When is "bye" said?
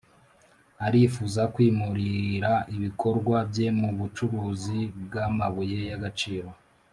3.49-3.67